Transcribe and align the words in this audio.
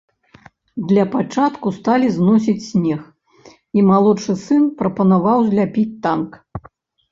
Для 0.91 1.03
пачатку 1.15 1.67
сталі 1.77 2.07
зносіць 2.15 2.57
снег, 2.71 2.99
і 3.81 3.85
малодшы 3.93 4.33
сын 4.47 4.67
прапанаваў 4.83 5.47
зляпіць 5.53 5.89
танк. 6.07 6.31